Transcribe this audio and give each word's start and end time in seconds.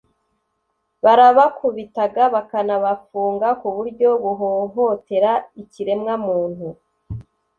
barabakubitaga 1.03 2.23
bakanabafunga 2.35 3.47
ku 3.59 3.67
buryo 3.75 4.09
buhohotera 4.23 5.31
ikiremwa 5.61 6.13
muntu 6.25 6.67